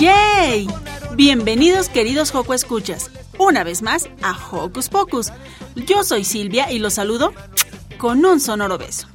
[0.00, 0.66] ¡Yay!
[1.14, 5.30] Bienvenidos queridos Joco Escuchas, una vez más a Hocus Pocus.
[5.76, 7.34] Yo soy Silvia y los saludo
[7.98, 9.08] con un sonoro beso.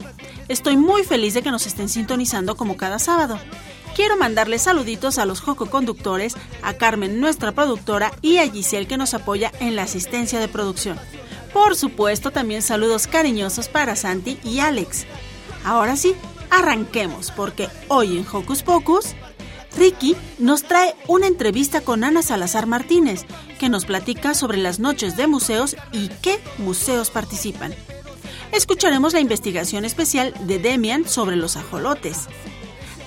[0.47, 3.39] Estoy muy feliz de que nos estén sintonizando como cada sábado.
[3.95, 8.97] Quiero mandarles saluditos a los Joco Conductores, a Carmen, nuestra productora, y a Giselle que
[8.97, 10.99] nos apoya en la asistencia de producción.
[11.52, 15.08] Por supuesto, también saludos cariñosos para Santi y Alex.
[15.64, 16.14] Ahora sí,
[16.52, 19.16] arranquemos, porque hoy en Hocus Pocus
[19.78, 23.26] Ricky nos trae una entrevista con Ana Salazar Martínez,
[23.59, 27.73] que nos platica sobre las noches de museos y qué museos participan.
[28.52, 32.28] Escucharemos la investigación especial de Demian sobre los ajolotes.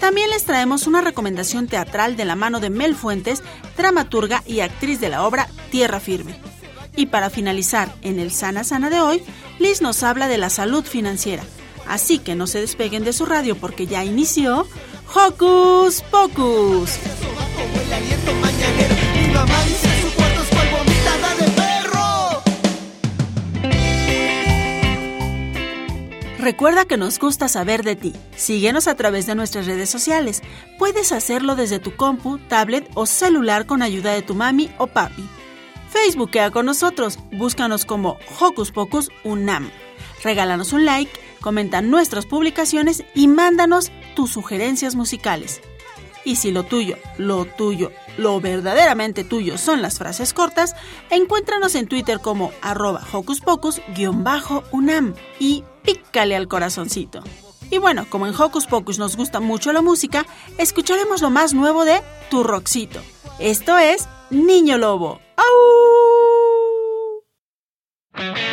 [0.01, 3.43] También les traemos una recomendación teatral de la mano de Mel Fuentes,
[3.77, 6.39] dramaturga y actriz de la obra Tierra Firme.
[6.97, 9.23] Y para finalizar, en el Sana Sana de hoy,
[9.59, 11.43] Liz nos habla de la salud financiera.
[11.87, 14.67] Así que no se despeguen de su radio porque ya inició
[15.15, 16.99] Hocus Pocus.
[26.39, 28.15] Recuerda que nos gusta saber de ti.
[28.37, 30.43] Síguenos a través de nuestras redes sociales.
[30.79, 35.27] Puedes hacerlo desde tu compu, tablet o celular con ayuda de tu mami o papi.
[35.89, 37.19] Facebookea con nosotros.
[37.33, 39.71] Búscanos como Hocus Pocus Unam.
[40.23, 45.61] Regálanos un like, comenta nuestras publicaciones y mándanos tus sugerencias musicales.
[46.25, 50.75] Y si lo tuyo, lo tuyo, lo verdaderamente tuyo son las frases cortas,
[51.09, 57.23] encuéntranos en Twitter como arroba hocus pocus-unam y pícale al corazoncito.
[57.71, 61.85] Y bueno, como en Hocus Pocus nos gusta mucho la música, escucharemos lo más nuevo
[61.85, 63.01] de Tu Roxito.
[63.39, 65.21] Esto es Niño Lobo.
[68.17, 68.48] ¡Au!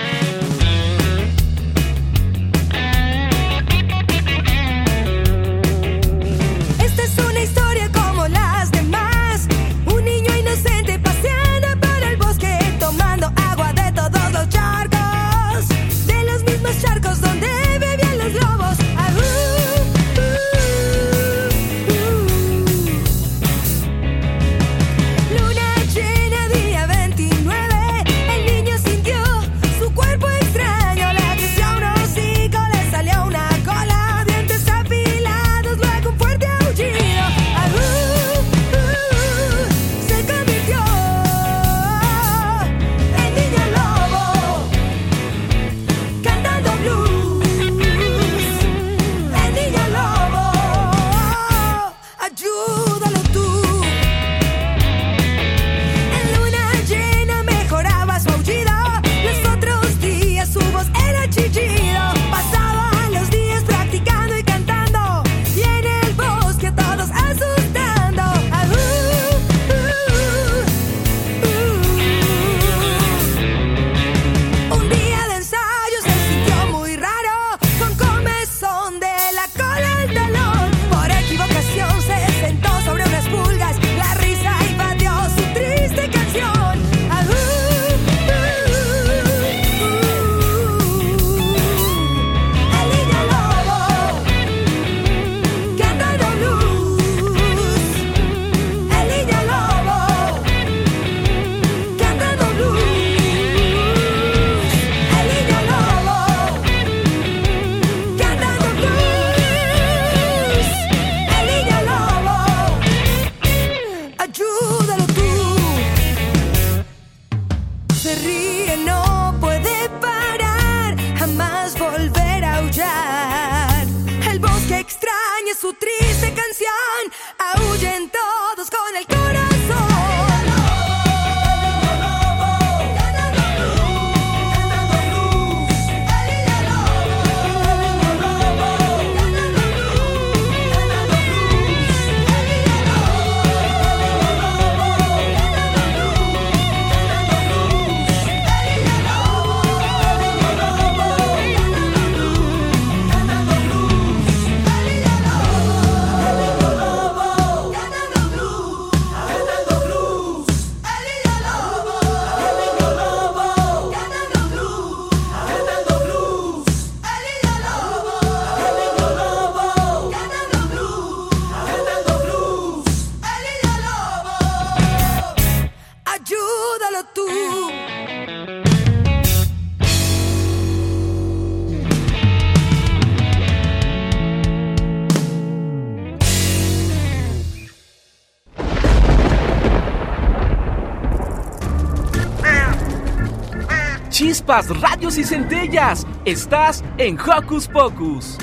[194.48, 196.06] Radios y centellas.
[196.24, 198.38] Estás en Hocus Pocus.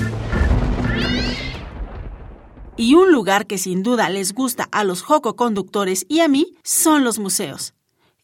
[2.75, 6.57] Y un lugar que sin duda les gusta a los Joco conductores y a mí
[6.63, 7.73] son los museos.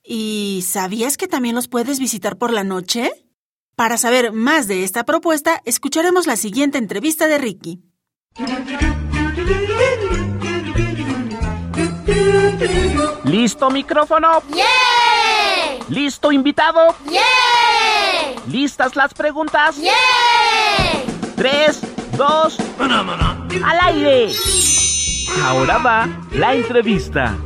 [0.04, 3.12] ¿Y sabías que también los puedes visitar por la noche?
[3.76, 7.80] Para saber más de esta propuesta, escucharemos la siguiente entrevista de Ricky.
[13.24, 14.42] ¿Listo micrófono?
[14.54, 15.86] ¡Yeah!
[15.90, 16.96] ¿Listo invitado?
[17.10, 17.59] ¡Yeah!
[18.50, 19.78] ¿Listas las preguntas?
[19.78, 19.94] ¡Yeah!
[21.36, 21.82] Tres,
[22.18, 24.34] dos, al aire.
[25.44, 27.38] Ahora va la entrevista.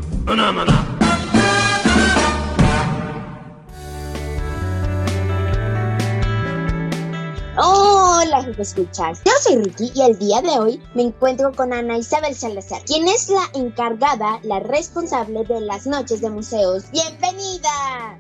[7.58, 9.22] Hola, escuchas.
[9.26, 13.10] Yo soy Ricky y el día de hoy me encuentro con Ana Isabel Salazar, quien
[13.10, 16.86] es la encargada, la responsable de las noches de museos.
[16.92, 18.18] ¡Bienvenida!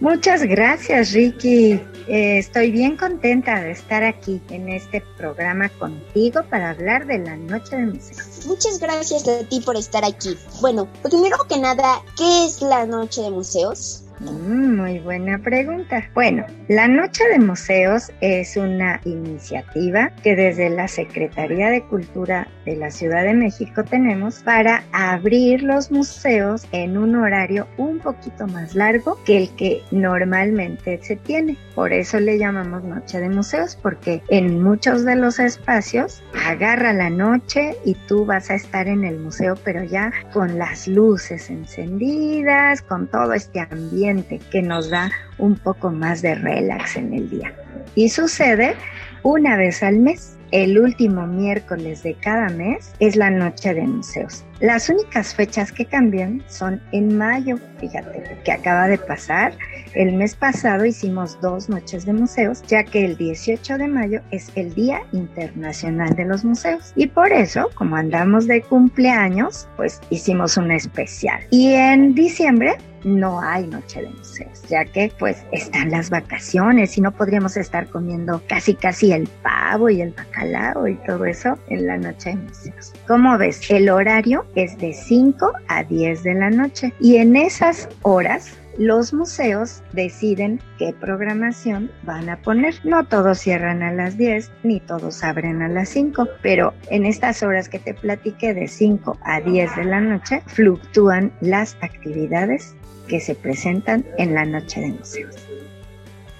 [0.00, 1.72] Muchas gracias, Ricky.
[2.06, 7.36] Eh, estoy bien contenta de estar aquí en este programa contigo para hablar de la
[7.36, 8.46] Noche de Museos.
[8.46, 10.38] Muchas gracias a ti por estar aquí.
[10.60, 14.04] Bueno, primero que nada, ¿qué es la Noche de Museos?
[14.20, 16.02] Mm, muy buena pregunta.
[16.12, 22.76] Bueno, la Noche de Museos es una iniciativa que desde la Secretaría de Cultura de
[22.76, 28.74] la Ciudad de México tenemos para abrir los museos en un horario un poquito más
[28.74, 31.56] largo que el que normalmente se tiene.
[31.76, 37.08] Por eso le llamamos Noche de Museos, porque en muchos de los espacios agarra la
[37.08, 42.82] noche y tú vas a estar en el museo, pero ya con las luces encendidas,
[42.82, 44.07] con todo este ambiente
[44.50, 47.54] que nos da un poco más de relax en el día.
[47.94, 48.74] Y sucede
[49.22, 50.34] una vez al mes.
[50.50, 54.46] El último miércoles de cada mes es la noche de museos.
[54.60, 59.52] Las únicas fechas que cambian son en mayo, fíjate, que acaba de pasar.
[59.92, 64.50] El mes pasado hicimos dos noches de museos, ya que el 18 de mayo es
[64.54, 66.94] el Día Internacional de los Museos.
[66.96, 71.40] Y por eso, como andamos de cumpleaños, pues hicimos una especial.
[71.50, 77.00] Y en diciembre no hay noche de museos, ya que pues están las vacaciones y
[77.00, 81.86] no podríamos estar comiendo casi casi el pavo y el bacalao y todo eso en
[81.86, 82.92] la noche de museos.
[83.06, 87.88] Como ves, el horario es de 5 a 10 de la noche y en esas
[88.02, 92.74] horas los museos deciden qué programación van a poner.
[92.84, 97.42] No todos cierran a las 10 ni todos abren a las 5, pero en estas
[97.42, 102.76] horas que te platiqué de 5 a 10 de la noche fluctúan las actividades
[103.08, 105.34] que se presentan en la noche de museos.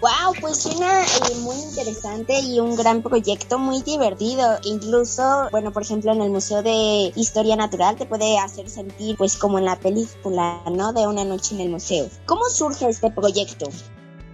[0.00, 4.56] Wow, pues suena eh, muy interesante y un gran proyecto muy divertido.
[4.62, 9.36] Incluso, bueno, por ejemplo, en el Museo de Historia Natural te puede hacer sentir, pues,
[9.36, 10.92] como en la película, ¿no?
[10.92, 12.08] De una noche en el museo.
[12.26, 13.70] ¿Cómo surge este proyecto?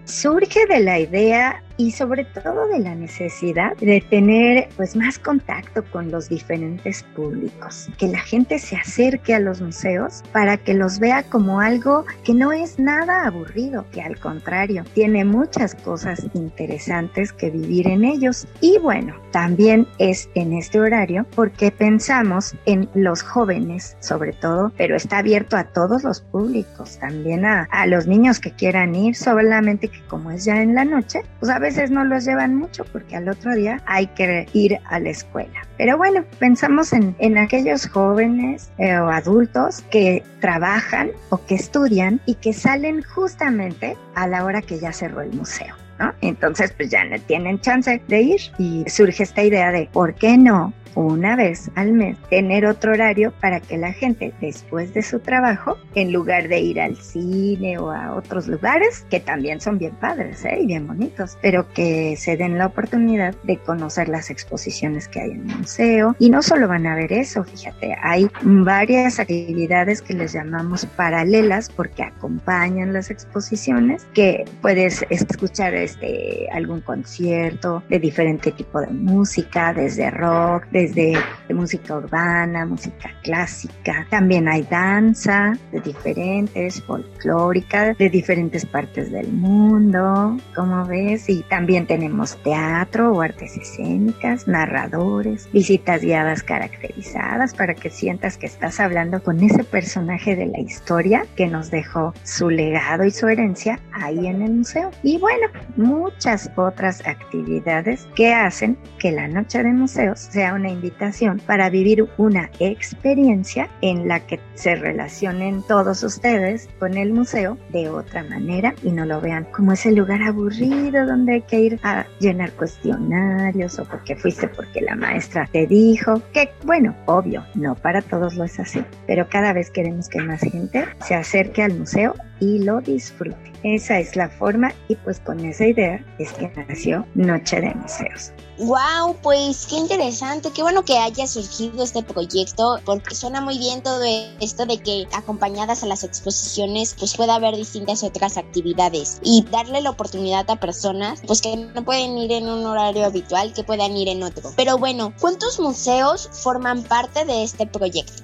[0.05, 5.85] Surge de la idea y sobre todo de la necesidad de tener pues más contacto
[5.91, 10.99] con los diferentes públicos, que la gente se acerque a los museos para que los
[10.99, 17.33] vea como algo que no es nada aburrido, que al contrario, tiene muchas cosas interesantes
[17.33, 18.47] que vivir en ellos.
[18.61, 24.97] Y bueno, también es en este horario porque pensamos en los jóvenes sobre todo, pero
[24.97, 29.89] está abierto a todos los públicos, también a, a los niños que quieran ir, solamente
[29.89, 33.17] que como es ya en la noche, pues a veces no los llevan mucho porque
[33.17, 35.67] al otro día hay que ir a la escuela.
[35.79, 42.21] Pero bueno, pensamos en, en aquellos jóvenes eh, o adultos que trabajan o que estudian
[42.27, 45.75] y que salen justamente a la hora que ya cerró el museo.
[45.99, 46.13] ¿No?
[46.23, 50.37] Entonces, pues ya no tienen chance de ir y surge esta idea de, ¿por qué
[50.37, 55.21] no una vez al mes tener otro horario para que la gente después de su
[55.21, 59.95] trabajo, en lugar de ir al cine o a otros lugares, que también son bien
[59.95, 60.59] padres ¿eh?
[60.61, 65.31] y bien bonitos, pero que se den la oportunidad de conocer las exposiciones que hay
[65.33, 66.17] en el museo.
[66.19, 71.69] Y no solo van a ver eso, fíjate, hay varias actividades que les llamamos paralelas
[71.71, 79.73] porque acompañan las exposiciones, que puedes escuchar este, algún concierto de diferente tipo de música,
[79.73, 84.07] desde rock, de desde música urbana, música clásica.
[84.11, 91.29] También hay danza de diferentes, folclórica, de diferentes partes del mundo, como ves.
[91.29, 98.47] Y también tenemos teatro o artes escénicas, narradores, visitas guiadas caracterizadas para que sientas que
[98.47, 103.29] estás hablando con ese personaje de la historia que nos dejó su legado y su
[103.29, 104.91] herencia ahí en el museo.
[105.03, 111.41] Y bueno, muchas otras actividades que hacen que la noche de museos sea una invitación
[111.47, 117.89] para vivir una experiencia en la que se relacionen todos ustedes con el museo de
[117.89, 122.07] otra manera y no lo vean como ese lugar aburrido donde hay que ir a
[122.21, 128.03] llenar cuestionarios o porque fuiste porque la maestra te dijo que bueno, obvio, no para
[128.03, 132.15] todos lo es así, pero cada vez queremos que más gente se acerque al museo
[132.41, 133.53] y lo disfrute.
[133.63, 138.33] Esa es la forma y pues con esa idea es que nació Noche de Museos.
[138.59, 143.83] Wow, pues qué interesante, qué bueno que haya surgido este proyecto, porque suena muy bien
[143.83, 144.01] todo
[144.41, 149.81] esto de que acompañadas a las exposiciones, pues pueda haber distintas otras actividades y darle
[149.81, 153.97] la oportunidad a personas, pues que no pueden ir en un horario habitual, que puedan
[153.97, 154.53] ir en otro.
[154.57, 158.23] Pero bueno, ¿cuántos museos forman parte de este proyecto?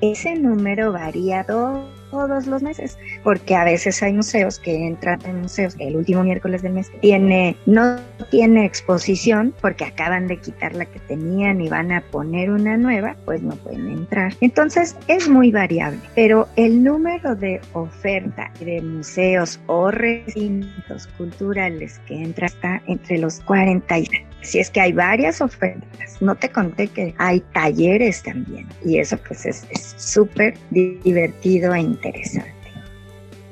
[0.00, 5.74] Ese número varía todos los meses, porque a veces hay museos que entran en museos
[5.78, 7.96] el último miércoles del mes tiene no
[8.30, 13.16] tiene exposición porque acaban de quitar la que tenían y van a poner una nueva,
[13.24, 14.32] pues no pueden entrar.
[14.40, 22.22] Entonces es muy variable, pero el número de oferta de museos o recintos culturales que
[22.22, 24.06] entra está entre los 40 y
[24.44, 26.20] si es que hay varias ofertas.
[26.20, 32.54] No te conté que hay talleres también y eso pues es súper divertido e interesante.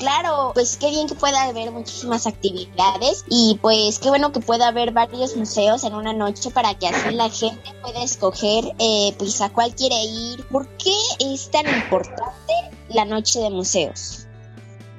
[0.03, 4.67] Claro, pues qué bien que pueda haber muchísimas actividades y pues qué bueno que pueda
[4.67, 9.41] haber varios museos en una noche para que así la gente pueda escoger eh, pues
[9.41, 10.45] a cuál quiere ir.
[10.49, 12.53] ¿Por qué es tan importante
[12.89, 14.27] la noche de museos?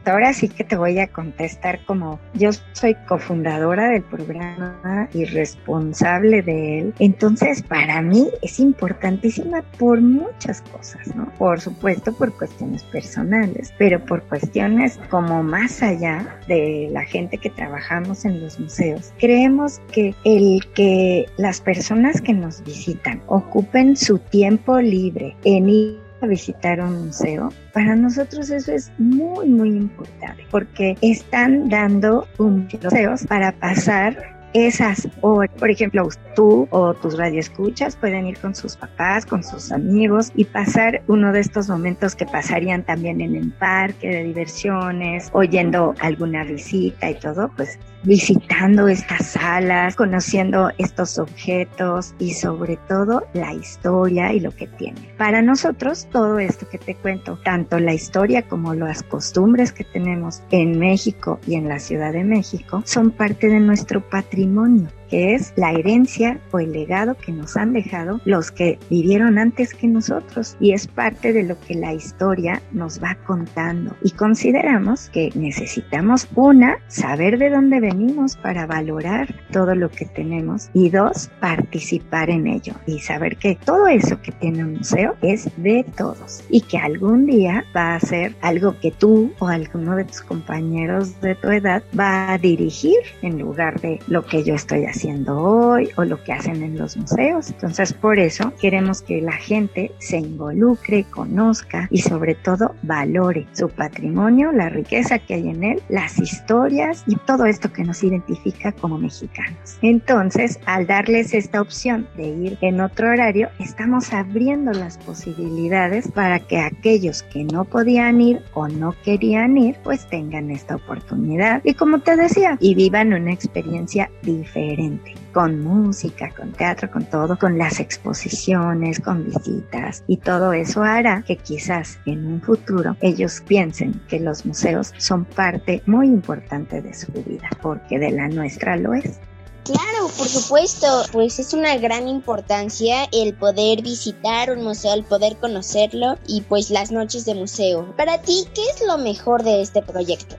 [0.05, 6.41] Ahora sí que te voy a contestar como yo soy cofundadora del programa y responsable
[6.41, 6.93] de él.
[6.99, 11.31] Entonces, para mí es importantísima por muchas cosas, ¿no?
[11.37, 17.49] Por supuesto, por cuestiones personales, pero por cuestiones como más allá de la gente que
[17.49, 19.13] trabajamos en los museos.
[19.19, 26.02] Creemos que el que las personas que nos visitan ocupen su tiempo libre en ir
[26.27, 33.51] visitar un museo, para nosotros eso es muy, muy importante porque están dando museos para
[33.51, 35.51] pasar esas horas.
[35.57, 40.45] Por ejemplo, tú o tus radioescuchas pueden ir con sus papás, con sus amigos y
[40.45, 46.43] pasar uno de estos momentos que pasarían también en el parque de diversiones, oyendo alguna
[46.43, 54.33] visita y todo, pues visitando estas salas, conociendo estos objetos y sobre todo la historia
[54.33, 55.13] y lo que tiene.
[55.17, 60.41] Para nosotros todo esto que te cuento, tanto la historia como las costumbres que tenemos
[60.51, 65.71] en México y en la Ciudad de México, son parte de nuestro patrimonio es la
[65.71, 70.57] herencia o el legado que nos han dejado los que vivieron antes que nosotros.
[70.59, 73.95] Y es parte de lo que la historia nos va contando.
[74.03, 80.69] Y consideramos que necesitamos una, saber de dónde venimos para valorar todo lo que tenemos.
[80.73, 82.73] Y dos, participar en ello.
[82.85, 86.43] Y saber que todo eso que tiene un museo es de todos.
[86.49, 91.19] Y que algún día va a ser algo que tú o alguno de tus compañeros
[91.21, 95.89] de tu edad va a dirigir en lugar de lo que yo estoy haciendo hoy
[95.97, 97.49] o lo que hacen en los museos.
[97.49, 103.69] Entonces, por eso queremos que la gente se involucre, conozca y sobre todo valore su
[103.69, 108.71] patrimonio, la riqueza que hay en él, las historias y todo esto que nos identifica
[108.71, 109.77] como mexicanos.
[109.81, 116.39] Entonces, al darles esta opción de ir en otro horario, estamos abriendo las posibilidades para
[116.39, 121.61] que aquellos que no podían ir o no querían ir, pues tengan esta oportunidad.
[121.63, 124.92] Y como te decía, vivan una experiencia diferente,
[125.33, 130.03] con música, con teatro, con todo, con las exposiciones, con visitas.
[130.07, 135.25] Y todo eso hará que quizás en un futuro ellos piensen que los museos son
[135.25, 139.19] parte muy importante de su vida, porque de la nuestra lo es.
[139.63, 145.37] Claro, por supuesto, pues es una gran importancia el poder visitar un museo, el poder
[145.37, 147.95] conocerlo y pues las noches de museo.
[147.95, 150.35] Para ti, ¿qué es lo mejor de este proyecto?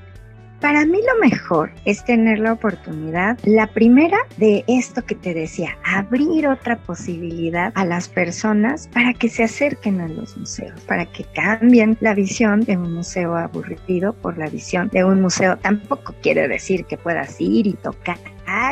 [0.64, 5.76] Para mí lo mejor es tener la oportunidad, la primera de esto que te decía,
[5.84, 11.24] abrir otra posibilidad a las personas para que se acerquen a los museos, para que
[11.34, 15.58] cambien la visión de un museo aburrido por la visión de un museo.
[15.58, 18.16] Tampoco quiere decir que puedas ir y tocar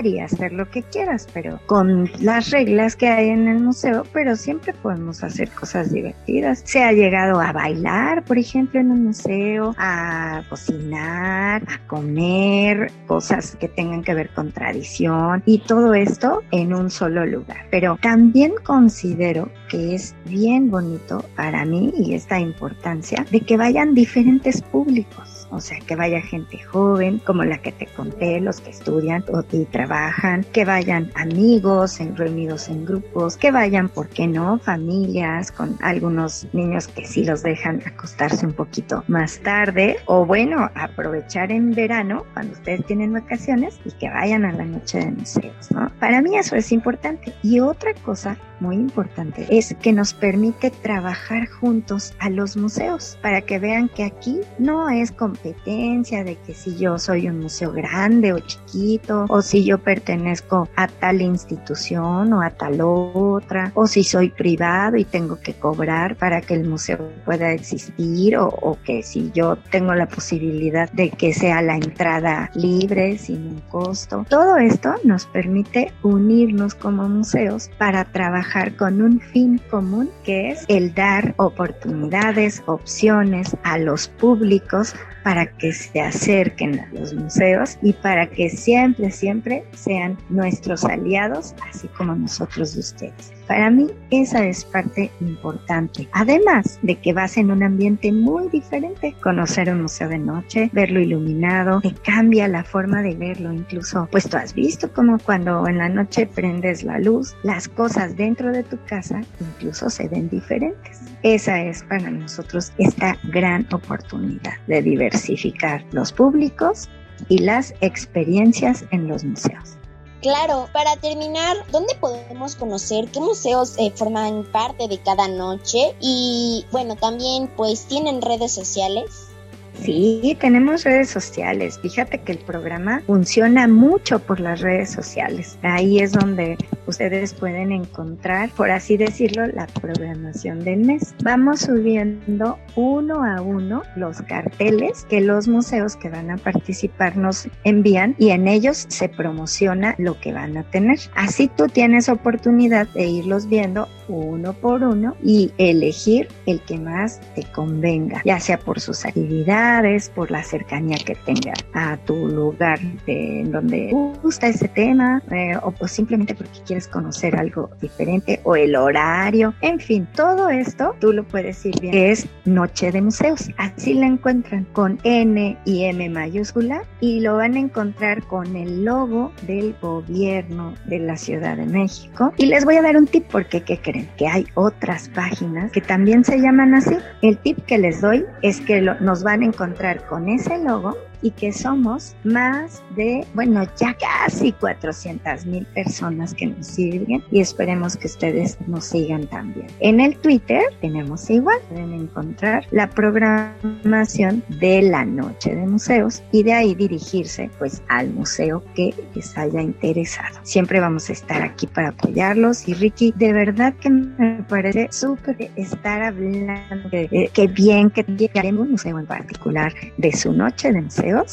[0.05, 4.37] y hacer lo que quieras, pero con las reglas que hay en el museo, pero
[4.37, 6.63] siempre podemos hacer cosas divertidas.
[6.65, 13.57] Se ha llegado a bailar, por ejemplo, en un museo, a cocinar, a comer, cosas
[13.57, 17.67] que tengan que ver con tradición y todo esto en un solo lugar.
[17.71, 23.95] Pero también considero que es bien bonito para mí y esta importancia de que vayan
[23.95, 28.71] diferentes públicos o sea, que vaya gente joven, como la que te conté, los que
[28.71, 35.53] estudian y trabajan, que vayan amigos reunidos en grupos, que vayan, ¿por qué no?, familias
[35.53, 41.53] con algunos niños que sí los dejan acostarse un poquito más tarde, o bueno, aprovechar
[41.53, 45.91] en verano, cuando ustedes tienen vacaciones, y que vayan a la noche de museos, ¿no?
[46.01, 47.33] Para mí eso es importante.
[47.43, 53.43] Y otra cosa muy importante es que nos permite trabajar juntos a los museos para
[53.43, 58.33] que vean que aquí no es competencia de que si yo soy un museo grande
[58.33, 64.05] o chiquito o si yo pertenezco a tal institución o a tal otra o si
[64.05, 69.03] soy privado y tengo que cobrar para que el museo pueda existir o, o que
[69.03, 74.25] si yo tengo la posibilidad de que sea la entrada libre sin un costo.
[74.29, 80.65] Todo esto nos permite unirnos como museos para trabajar con un fin común que es
[80.69, 87.93] el dar oportunidades, opciones a los públicos para que se acerquen a los museos y
[87.93, 93.33] para que siempre, siempre sean nuestros aliados, así como nosotros de ustedes.
[93.47, 96.09] Para mí esa es parte importante.
[96.13, 101.01] Además de que vas en un ambiente muy diferente, conocer un museo de noche, verlo
[101.01, 103.53] iluminado, te cambia la forma de verlo.
[103.53, 108.17] Incluso, pues tú has visto como cuando en la noche prendes la luz, las cosas
[108.17, 111.01] dentro de tu casa incluso se ven diferentes.
[111.23, 116.89] Esa es para nosotros esta gran oportunidad de diversificar los públicos
[117.29, 119.77] y las experiencias en los museos.
[120.23, 125.97] Claro, para terminar, ¿dónde podemos conocer qué museos eh, forman parte de cada noche?
[126.01, 129.32] Y bueno, también pues tienen redes sociales.
[129.75, 131.79] Sí, tenemos redes sociales.
[131.81, 135.59] Fíjate que el programa funciona mucho por las redes sociales.
[135.63, 136.57] Ahí es donde
[136.87, 141.15] ustedes pueden encontrar, por así decirlo, la programación del mes.
[141.25, 147.49] Vamos subiendo uno a uno los carteles que los museos que van a participar nos
[147.65, 150.99] envían y en ellos se promociona lo que van a tener.
[151.17, 157.21] Así tú tienes oportunidad de irlos viendo uno por uno y elegir el que más
[157.35, 162.81] te convenga, ya sea por sus actividades, por la cercanía que tenga a tu lugar
[163.07, 163.91] de, donde
[164.23, 169.55] gusta ese tema eh, o pues simplemente porque quieres conocer algo diferente o el horario,
[169.61, 174.07] en fin, todo esto tú lo puedes ir viendo, es Noche de Museos, así la
[174.07, 179.75] encuentran con N y M mayúscula y lo van a encontrar con el logo del
[179.81, 183.79] gobierno de la Ciudad de México y les voy a dar un tip porque ¿qué
[183.79, 184.02] creen?
[184.17, 186.97] Que hay otras páginas que también se llaman así.
[187.23, 191.31] El tip que les doy es que nos van a encontrar con ese logo y
[191.31, 197.97] que somos más de, bueno, ya casi 400 mil personas que nos siguen y esperemos
[197.97, 199.67] que ustedes nos sigan también.
[199.81, 206.43] En el Twitter tenemos igual, pueden encontrar la programación de la noche de museos y
[206.43, 210.39] de ahí dirigirse pues al museo que les haya interesado.
[210.43, 215.51] Siempre vamos a estar aquí para apoyarlos y Ricky, de verdad que me parece súper
[215.57, 220.83] estar hablando de qué bien que llegaremos un museo en particular de su noche de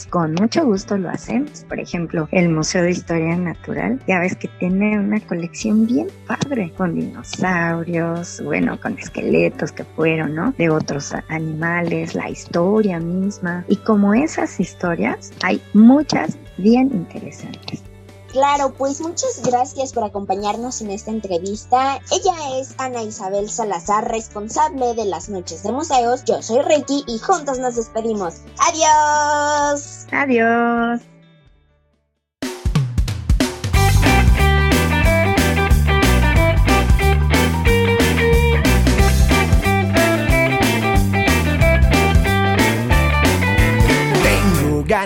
[0.10, 1.66] Con mucho gusto lo hacemos.
[1.68, 6.72] Por ejemplo, el Museo de Historia Natural, ya ves que tiene una colección bien padre
[6.76, 10.54] con dinosaurios, bueno, con esqueletos que fueron, ¿no?
[10.58, 13.64] De otros animales, la historia misma.
[13.68, 17.89] Y como esas historias, hay muchas bien interesantes.
[18.32, 22.00] Claro, pues muchas gracias por acompañarnos en esta entrevista.
[22.12, 26.24] Ella es Ana Isabel Salazar, responsable de las noches de museos.
[26.26, 28.36] Yo soy Ricky y juntos nos despedimos.
[28.60, 30.06] Adiós.
[30.12, 31.09] Adiós.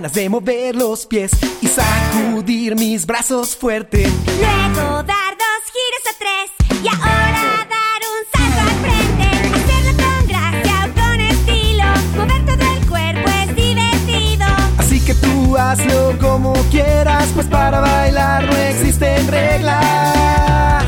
[0.04, 4.06] Ganas de mover los pies y sacudir mis brazos fuerte.
[4.26, 9.28] Luego dar dos giros a tres y ahora dar un salto al frente.
[9.56, 11.86] Hacerlo con gracia o con estilo.
[12.18, 14.46] Mover todo el cuerpo es divertido.
[14.78, 20.86] Así que tú hazlo como quieras, pues para bailar no existen reglas.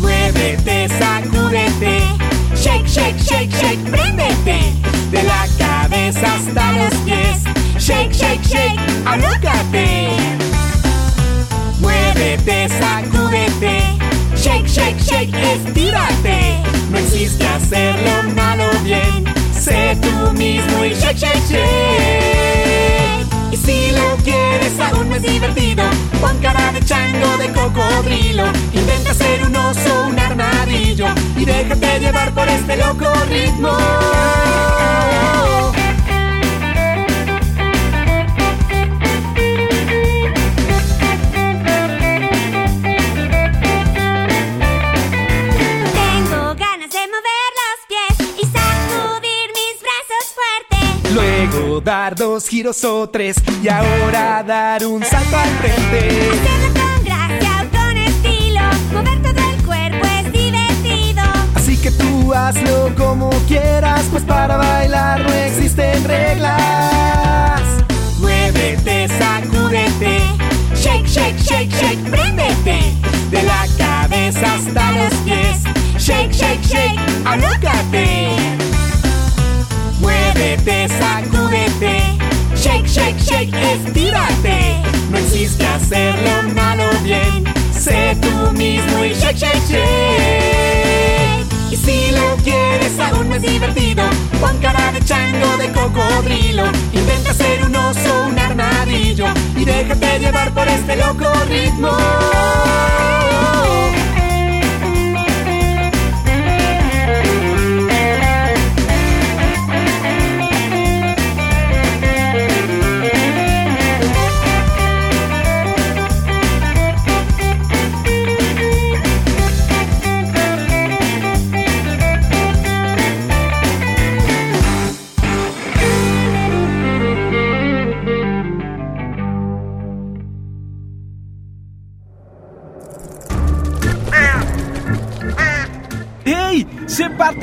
[0.00, 2.02] Muévete, sacúdete.
[2.56, 4.74] Shake, shake, shake, shake, préndete.
[5.10, 7.59] De la cabeza hasta los pies
[7.90, 10.10] Shake, shake, shake, alócate.
[11.80, 13.82] Muévete, sacúdete.
[14.36, 16.62] Shake, shake, shake, estírate.
[16.92, 19.24] No existe hacerlo malo bien.
[19.52, 23.26] Sé tú mismo y shake, shake, shake.
[23.50, 25.82] Y si lo quieres aún más divertido,
[26.20, 28.46] pon cara de chango, de cocodrilo.
[28.72, 31.08] Intenta ser un oso, un armadillo.
[31.36, 33.76] Y déjate llevar por este loco ritmo.
[51.82, 56.30] Dar dos giros o tres y ahora dar un salto al frente.
[56.30, 58.60] Hacerlo con gracia o con estilo,
[58.92, 61.22] mover todo el cuerpo es divertido.
[61.54, 67.62] Así que tú hazlo como quieras, pues para bailar no existen reglas.
[68.18, 70.20] Muévete, sacúdete,
[70.74, 72.94] shake, shake, shake, shake, préndete.
[73.30, 75.62] De la cabeza hasta los pies,
[75.98, 78.79] shake, shake, shake, alócate.
[80.00, 82.18] Muévete, sacúdete.
[82.56, 84.82] Shake, shake, shake, estírate.
[85.10, 87.44] No existe hacerlo malo bien.
[87.72, 91.46] Sé tú mismo y shake, shake, shake.
[91.70, 94.02] Y si lo quieres aún más divertido,
[94.40, 96.64] pon cara de chango, de cocodrilo.
[96.92, 99.26] Intenta ser un oso, un armadillo.
[99.56, 101.90] Y déjate llevar por este loco ritmo.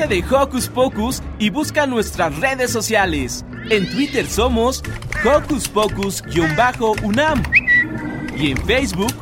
[0.08, 3.44] De Hocus Pocus y busca nuestras redes sociales.
[3.68, 4.82] En Twitter somos
[5.24, 7.42] Hocus Pocus-UNAM
[8.36, 9.12] y en Facebook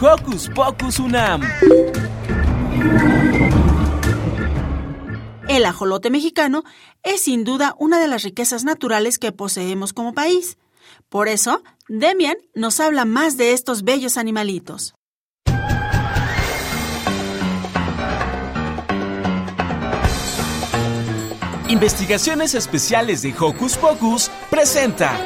[0.00, 1.42] Hocus Pocus UNAM.
[5.48, 6.62] El ajolote mexicano
[7.02, 10.58] es sin duda una de las riquezas naturales que poseemos como país.
[11.08, 14.94] Por eso, Demian nos habla más de estos bellos animalitos.
[21.68, 25.18] Investigaciones Especiales de Hocus Pocus presenta.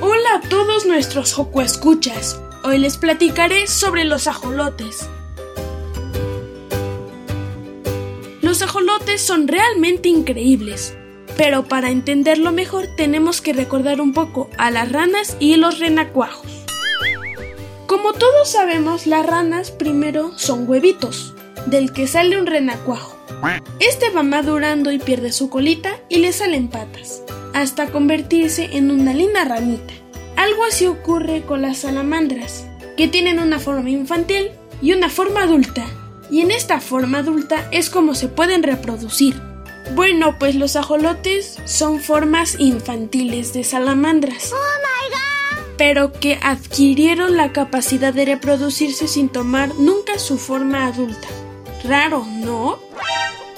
[0.00, 2.40] Hola a todos nuestros Hoku escuchas.
[2.64, 5.06] Hoy les platicaré sobre los ajolotes.
[8.58, 10.92] Los ajolotes son realmente increíbles,
[11.36, 16.50] pero para entenderlo mejor tenemos que recordar un poco a las ranas y los renacuajos.
[17.86, 21.34] Como todos sabemos, las ranas primero son huevitos,
[21.66, 23.16] del que sale un renacuajo.
[23.78, 27.22] Este va madurando y pierde su colita y le salen patas,
[27.54, 29.94] hasta convertirse en una linda ranita.
[30.34, 32.66] Algo así ocurre con las salamandras,
[32.96, 34.50] que tienen una forma infantil
[34.82, 35.86] y una forma adulta.
[36.30, 39.40] Y en esta forma adulta es como se pueden reproducir.
[39.94, 44.52] Bueno, pues los ajolotes son formas infantiles de salamandras.
[45.76, 51.28] Pero que adquirieron la capacidad de reproducirse sin tomar nunca su forma adulta.
[51.84, 52.78] Raro, ¿no?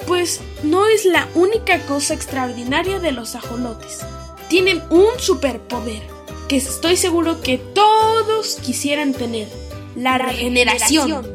[0.07, 3.99] Pues no es la única cosa extraordinaria de los ajolotes.
[4.47, 6.01] Tienen un superpoder
[6.47, 9.47] que estoy seguro que todos quisieran tener.
[9.95, 11.25] La, regeneración.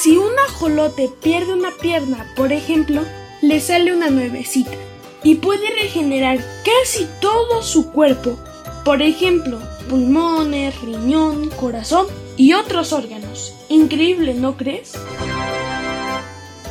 [0.00, 3.02] Si un ajolote pierde una pierna, por ejemplo,
[3.42, 4.76] le sale una nuevecita
[5.24, 8.38] y puede regenerar casi todo su cuerpo,
[8.84, 9.58] por ejemplo,
[9.90, 12.06] pulmones, riñón, corazón
[12.36, 13.52] y otros órganos.
[13.68, 14.92] Increíble, ¿no crees?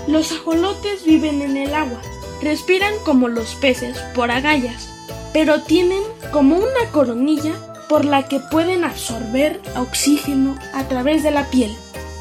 [0.07, 2.01] Los ajolotes viven en el agua,
[2.41, 4.87] respiran como los peces por agallas,
[5.33, 7.55] pero tienen como una coronilla
[7.89, 11.75] por la que pueden absorber oxígeno a través de la piel.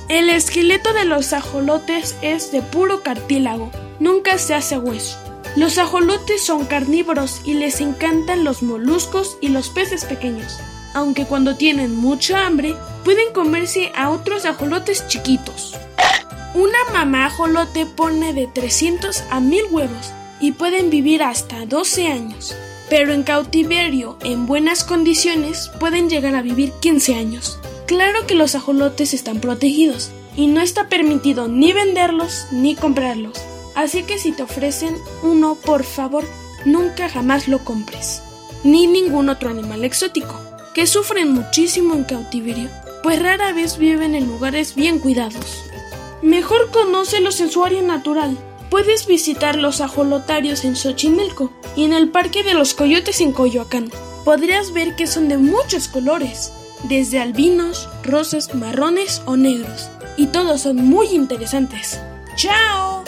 [0.08, 5.18] El esqueleto de los ajolotes es de puro cartílago, nunca se hace hueso.
[5.56, 10.60] Los ajolotes son carnívoros y les encantan los moluscos y los peces pequeños,
[10.94, 15.74] aunque cuando tienen mucha hambre pueden comerse a otros ajolotes chiquitos.
[16.54, 22.54] Una mamá ajolote pone de 300 a 1000 huevos y pueden vivir hasta 12 años,
[22.88, 27.58] pero en cautiverio en buenas condiciones pueden llegar a vivir 15 años.
[27.86, 33.38] Claro que los ajolotes están protegidos y no está permitido ni venderlos ni comprarlos,
[33.76, 36.24] así que si te ofrecen uno, por favor,
[36.64, 38.22] nunca jamás lo compres.
[38.64, 40.34] Ni ningún otro animal exótico,
[40.74, 42.68] que sufren muchísimo en cautiverio,
[43.04, 45.62] pues rara vez viven en lugares bien cuidados.
[46.22, 48.36] Mejor conócelos en su área natural.
[48.68, 53.92] Puedes visitar los ajolotarios en Xochimilco y en el Parque de los Coyotes en Coyoacán.
[54.24, 56.52] Podrías ver que son de muchos colores,
[56.84, 62.00] desde albinos, rosas, marrones o negros, y todos son muy interesantes.
[62.36, 63.05] ¡Chao!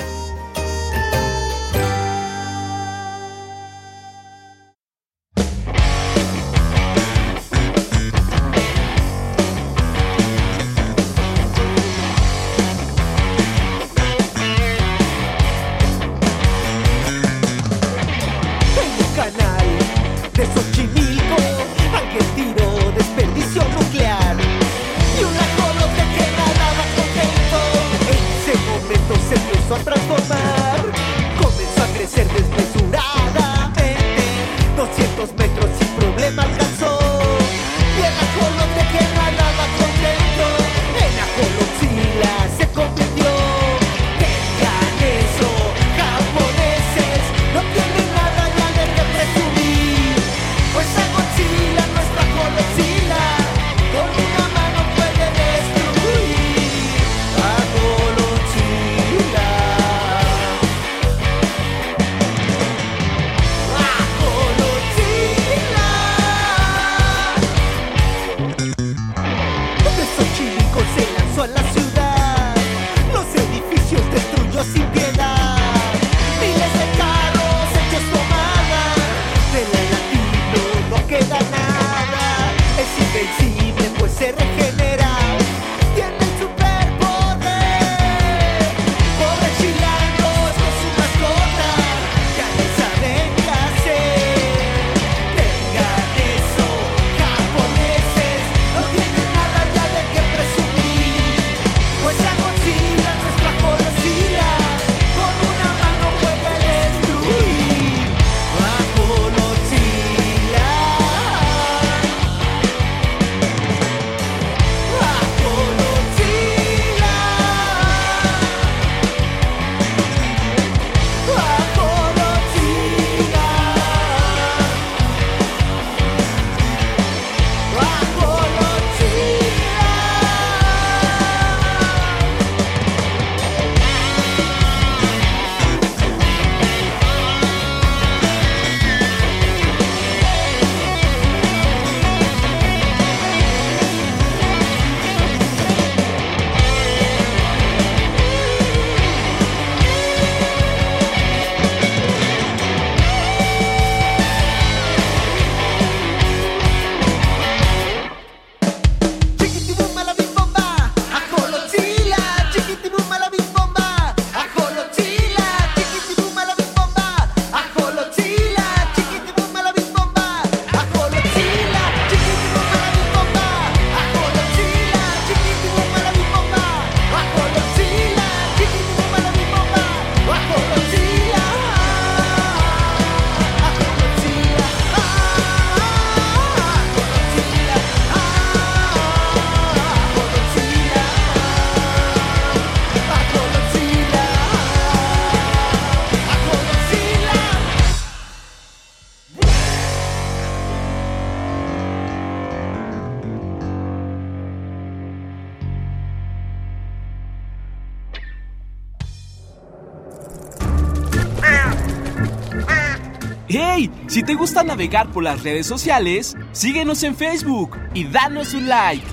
[214.49, 219.05] Gusta navegar por las redes sociales, síguenos en Facebook y danos un like.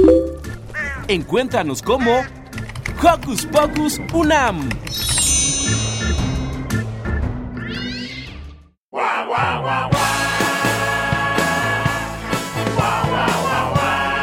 [1.10, 2.24] Encuéntranos como
[3.04, 4.70] Hocus Pocus Unam.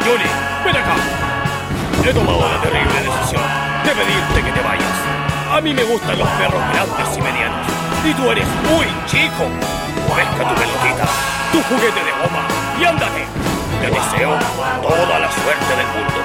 [0.03, 0.31] Julie,
[0.65, 0.95] ven acá.
[2.03, 3.43] He tomado la terrible decisión
[3.83, 4.97] de pedirte que te vayas.
[5.51, 7.67] A mí me gustan los perros grandes y medianos.
[8.03, 9.82] Y tú eres muy chico.
[10.15, 11.05] Pesca tu pelotita,
[11.51, 12.43] tu juguete de goma
[12.79, 13.25] y ándate.
[13.81, 14.37] Te deseo
[14.81, 16.19] toda la suerte del mundo.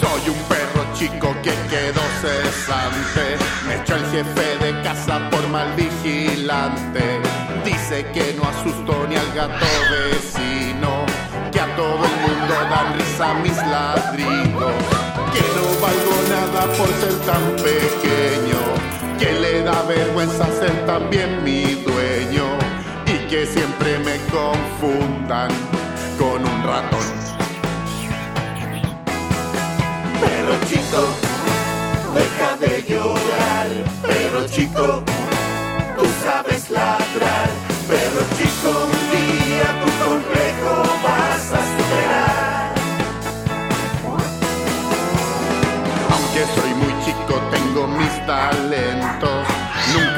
[0.00, 3.36] Soy un perro chico que quedó cesante.
[3.68, 7.20] Me echó el jefe de casa por mal vigilante.
[7.64, 11.05] Dice que no asustó ni al gato vecino.
[11.76, 14.72] A todo el mundo dan risa mis ladridos.
[15.34, 18.60] Que no valgo nada por ser tan pequeño.
[19.18, 22.46] Que le da vergüenza ser también mi dueño.
[23.04, 25.50] Y que siempre me confundan
[26.18, 27.06] con un ratón.
[30.22, 31.02] Pero chico,
[32.14, 33.68] deja de llorar.
[34.02, 35.02] Pero chico,
[35.98, 37.50] tú sabes ladrar.
[37.86, 39.05] Pero chico,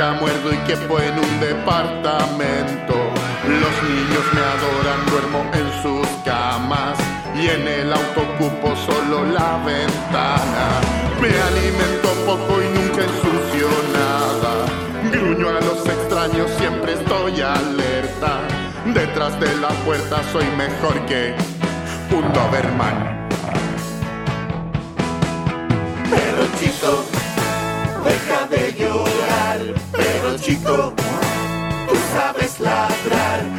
[0.07, 2.95] muerdo y quepo en un departamento.
[2.95, 6.97] Los niños me adoran, duermo en sus camas.
[7.35, 10.67] Y en el auto ocupo solo la ventana.
[11.21, 14.67] Me alimento poco y nunca ensucio nada.
[15.11, 18.43] Gruño a los extraños, siempre estoy alerta.
[18.95, 21.35] Detrás de la puerta soy mejor que
[22.13, 23.29] un Doberman.
[26.09, 27.05] Pero chico,
[28.05, 29.18] deja de llorar.
[30.37, 30.93] Chico,
[31.89, 33.58] tú sabes ladrar.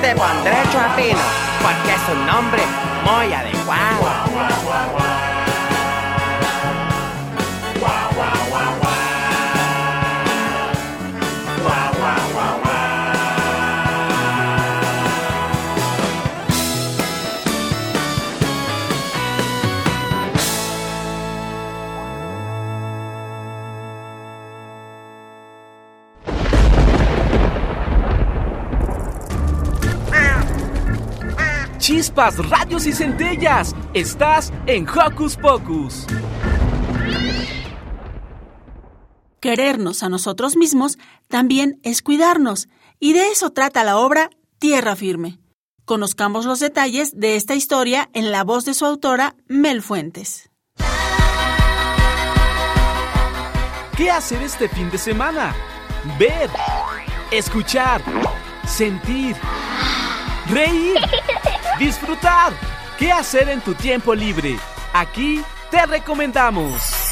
[0.00, 1.18] Te pondré Chuapino,
[1.62, 2.62] porque es un nombre
[3.04, 4.75] muy adecuado.
[32.16, 33.74] Chispas, rayos y centellas.
[33.92, 36.06] Estás en Hocus Pocus.
[39.38, 40.96] Querernos a nosotros mismos
[41.28, 45.38] también es cuidarnos, y de eso trata la obra Tierra Firme.
[45.84, 50.50] Conozcamos los detalles de esta historia en la voz de su autora, Mel Fuentes.
[53.96, 55.54] ¿Qué hacer este fin de semana?
[56.18, 56.48] Ver,
[57.30, 58.02] escuchar,
[58.66, 59.36] sentir,
[60.48, 60.96] reír,
[61.78, 62.52] disfrutar.
[62.98, 64.56] ¿Qué hacer en tu tiempo libre?
[64.92, 67.05] Aquí te recomendamos.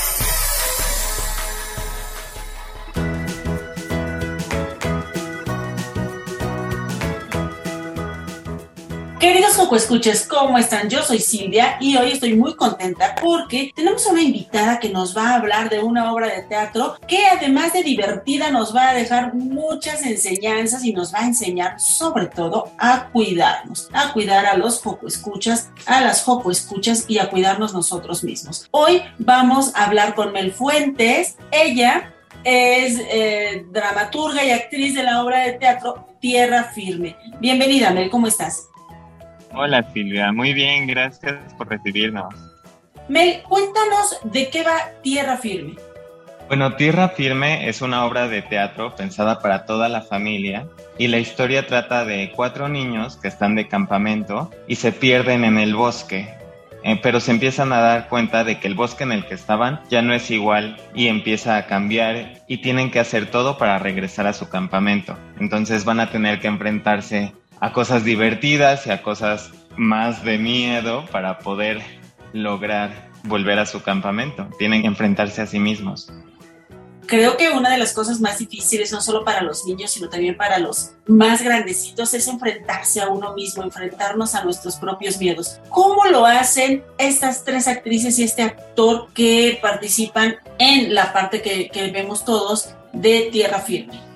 [9.25, 10.91] Queridos Escuches, ¿cómo están?
[10.91, 15.31] Yo soy Silvia y hoy estoy muy contenta porque tenemos una invitada que nos va
[15.31, 19.33] a hablar de una obra de teatro que además de divertida nos va a dejar
[19.33, 24.83] muchas enseñanzas y nos va a enseñar sobre todo a cuidarnos, a cuidar a los
[24.83, 28.69] Joco Escuchas, a las Joco Escuchas y a cuidarnos nosotros mismos.
[28.73, 31.37] Hoy vamos a hablar con Mel Fuentes.
[31.51, 32.13] Ella
[32.45, 37.17] es eh, dramaturga y actriz de la obra de teatro Tierra Firme.
[37.41, 38.69] Bienvenida, Mel, ¿cómo estás?
[39.57, 42.35] Hola Silvia, muy bien, gracias por recibirnos.
[43.09, 45.77] Mel, cuéntanos de qué va Tierra Firme.
[46.49, 50.67] Bueno, Tierra Firme es una obra de teatro pensada para toda la familia
[50.99, 55.59] y la historia trata de cuatro niños que están de campamento y se pierden en
[55.59, 56.35] el bosque,
[56.83, 59.81] eh, pero se empiezan a dar cuenta de que el bosque en el que estaban
[59.89, 64.27] ya no es igual y empieza a cambiar y tienen que hacer todo para regresar
[64.27, 65.17] a su campamento.
[65.39, 71.05] Entonces van a tener que enfrentarse a cosas divertidas y a cosas más de miedo
[71.11, 71.83] para poder
[72.33, 74.49] lograr volver a su campamento.
[74.59, 76.11] Tienen que enfrentarse a sí mismos.
[77.07, 80.37] Creo que una de las cosas más difíciles, no solo para los niños, sino también
[80.37, 85.61] para los más grandecitos, es enfrentarse a uno mismo, enfrentarnos a nuestros propios miedos.
[85.69, 91.69] ¿Cómo lo hacen estas tres actrices y este actor que participan en la parte que,
[91.69, 94.14] que vemos todos de Tierra Firme?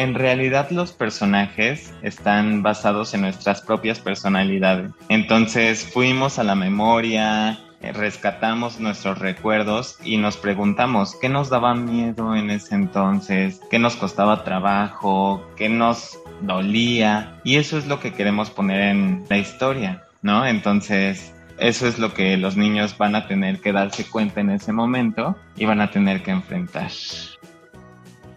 [0.00, 4.92] En realidad los personajes están basados en nuestras propias personalidades.
[5.10, 11.74] Entonces fuimos a la memoria, eh, rescatamos nuestros recuerdos y nos preguntamos qué nos daba
[11.74, 17.38] miedo en ese entonces, qué nos costaba trabajo, qué nos dolía.
[17.44, 20.46] Y eso es lo que queremos poner en la historia, ¿no?
[20.46, 24.72] Entonces, eso es lo que los niños van a tener que darse cuenta en ese
[24.72, 26.90] momento y van a tener que enfrentar.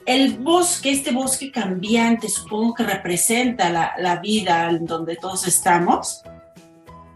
[0.05, 6.23] El bosque, este bosque cambiante, supongo que representa la, la vida en donde todos estamos.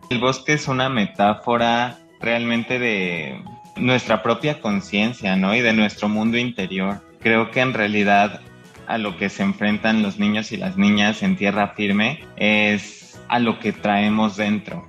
[0.10, 3.44] El bosque es una metáfora realmente de
[3.76, 5.54] nuestra propia conciencia, ¿no?
[5.56, 7.02] Y de nuestro mundo interior.
[7.20, 8.42] Creo que en realidad
[8.88, 13.40] a lo que se enfrentan los niños y las niñas en tierra firme es a
[13.40, 14.87] lo que traemos dentro.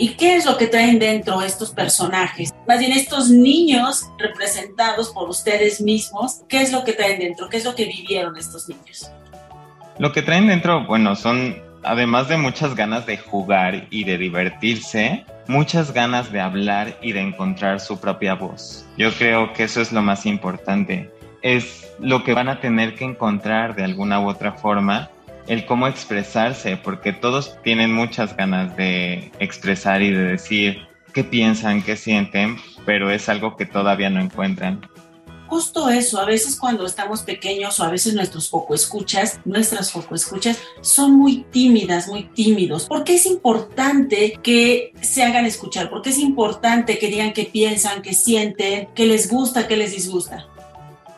[0.00, 2.54] ¿Y qué es lo que traen dentro estos personajes?
[2.68, 7.48] Más bien estos niños representados por ustedes mismos, ¿qué es lo que traen dentro?
[7.48, 9.10] ¿Qué es lo que vivieron estos niños?
[9.98, 15.24] Lo que traen dentro, bueno, son, además de muchas ganas de jugar y de divertirse,
[15.48, 18.86] muchas ganas de hablar y de encontrar su propia voz.
[18.96, 21.10] Yo creo que eso es lo más importante.
[21.42, 25.10] Es lo que van a tener que encontrar de alguna u otra forma
[25.48, 30.78] el cómo expresarse, porque todos tienen muchas ganas de expresar y de decir
[31.12, 34.86] qué piensan, qué sienten, pero es algo que todavía no encuentran.
[35.48, 40.14] Justo eso, a veces cuando estamos pequeños o a veces nuestros poco escuchas, nuestras poco
[40.14, 42.84] escuchas son muy tímidas, muy tímidos.
[42.84, 45.88] ¿Por qué es importante que se hagan escuchar?
[45.88, 49.92] ¿Por qué es importante que digan qué piensan, qué sienten, qué les gusta, qué les
[49.92, 50.46] disgusta?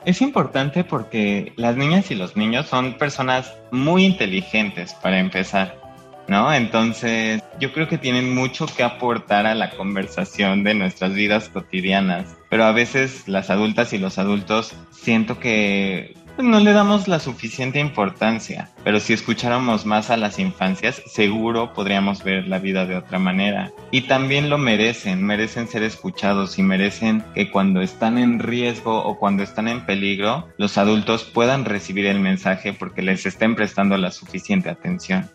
[0.05, 5.79] Es importante porque las niñas y los niños son personas muy inteligentes para empezar,
[6.27, 6.53] ¿no?
[6.55, 12.35] Entonces, yo creo que tienen mucho que aportar a la conversación de nuestras vidas cotidianas,
[12.49, 17.81] pero a veces las adultas y los adultos siento que no le damos la suficiente
[17.81, 23.19] importancia, pero si escucháramos más a las infancias, seguro podríamos ver la vida de otra
[23.19, 23.73] manera.
[23.91, 29.19] Y también lo merecen, merecen ser escuchados y merecen que cuando están en riesgo o
[29.19, 34.11] cuando están en peligro, los adultos puedan recibir el mensaje porque les estén prestando la
[34.11, 35.31] suficiente atención.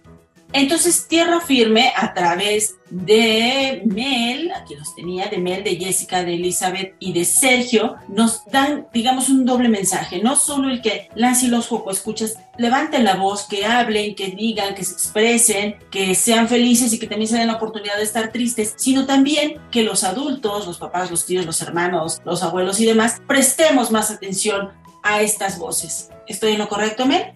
[0.57, 6.35] Entonces, Tierra Firme, a través de Mel, aquí los tenía, de Mel, de Jessica, de
[6.35, 10.21] Elizabeth y de Sergio, nos dan, digamos, un doble mensaje.
[10.23, 14.27] No solo el que las y los Joco escuchas levanten la voz, que hablen, que
[14.27, 18.03] digan, que se expresen, que sean felices y que también se den la oportunidad de
[18.03, 22.79] estar tristes, sino también que los adultos, los papás, los tíos, los hermanos, los abuelos
[22.79, 24.71] y demás, prestemos más atención
[25.03, 26.11] a estas voces.
[26.27, 27.33] ¿Estoy en lo correcto, Mel?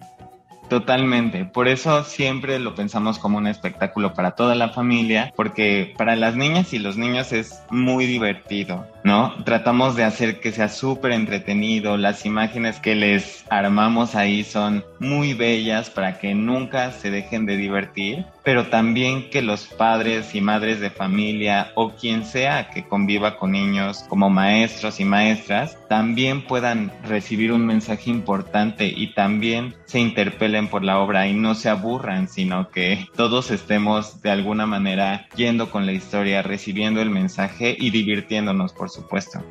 [0.70, 6.14] Totalmente, por eso siempre lo pensamos como un espectáculo para toda la familia, porque para
[6.14, 9.34] las niñas y los niños es muy divertido, ¿no?
[9.44, 15.34] Tratamos de hacer que sea súper entretenido, las imágenes que les armamos ahí son muy
[15.34, 20.80] bellas para que nunca se dejen de divertir, pero también que los padres y madres
[20.80, 26.92] de familia o quien sea que conviva con niños como maestros y maestras también puedan
[27.04, 32.28] recibir un mensaje importante y también se interpelen por la obra y no se aburran,
[32.28, 37.90] sino que todos estemos de alguna manera yendo con la historia, recibiendo el mensaje y
[37.90, 39.42] divirtiéndonos, por supuesto.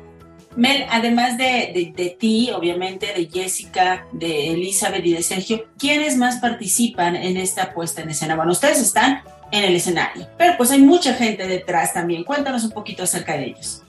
[0.56, 6.40] Mel, además de, de, ti, obviamente, de Jessica, de Elizabeth y de Sergio, ¿quiénes más
[6.40, 8.34] participan en esta puesta en escena?
[8.34, 9.22] Bueno, ustedes están
[9.52, 12.24] en el escenario, pero pues hay mucha gente detrás también.
[12.24, 13.82] Cuéntanos un poquito acerca de ellos.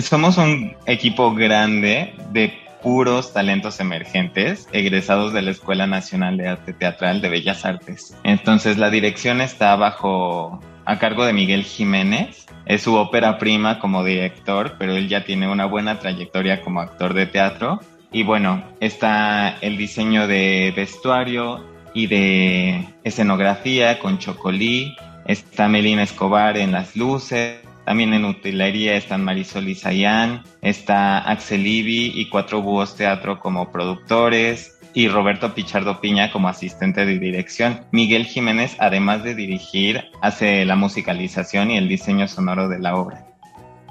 [0.00, 6.72] Somos un equipo grande de puros talentos emergentes egresados de la Escuela Nacional de Arte
[6.72, 8.16] Teatral de Bellas Artes.
[8.24, 12.46] Entonces la dirección está bajo a cargo de Miguel Jiménez.
[12.66, 17.14] Es su ópera prima como director, pero él ya tiene una buena trayectoria como actor
[17.14, 17.80] de teatro.
[18.12, 24.96] Y bueno, está el diseño de vestuario y de escenografía con Chocolí.
[25.26, 31.66] Está Melina Escobar en las luces también en utilería están Marisol y Sayan, está Axel
[31.66, 37.80] Ibi y Cuatro Búhos Teatro como productores y Roberto Pichardo Piña como asistente de dirección.
[37.90, 43.26] Miguel Jiménez, además de dirigir, hace la musicalización y el diseño sonoro de la obra.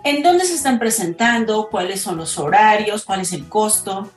[0.04, 1.70] ¿En dónde se están presentando?
[1.70, 3.06] ¿Cuáles son los horarios?
[3.06, 4.12] ¿Cuál es el costo?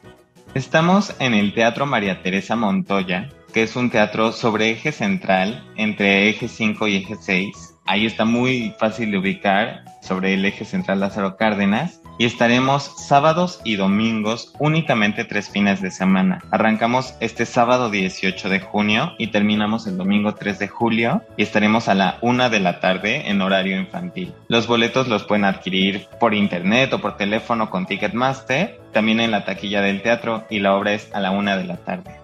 [0.54, 6.28] Estamos en el Teatro María Teresa Montoya, que es un teatro sobre eje central entre
[6.28, 7.74] eje 5 y eje 6.
[7.86, 13.60] Ahí está muy fácil de ubicar sobre el eje central Lázaro Cárdenas y estaremos sábados
[13.64, 16.40] y domingos únicamente tres fines de semana.
[16.50, 21.88] Arrancamos este sábado 18 de junio y terminamos el domingo 3 de julio y estaremos
[21.88, 24.32] a la una de la tarde en horario infantil.
[24.48, 29.44] Los boletos los pueden adquirir por internet o por teléfono con Ticketmaster, también en la
[29.44, 32.23] taquilla del teatro y la obra es a la una de la tarde.